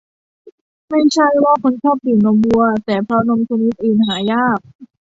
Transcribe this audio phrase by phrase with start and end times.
[0.89, 4.59] ไม่ใช่ว่าคนชอบดื่มนมวัว แต่เพราะนมชนิดอื่นหายาก